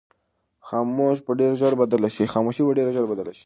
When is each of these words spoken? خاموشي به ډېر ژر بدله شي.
خاموشي 0.67 1.21
به 1.25 1.33
ډېر 1.39 1.53
ژر 2.95 3.03
بدله 3.07 3.29
شي. 3.37 3.37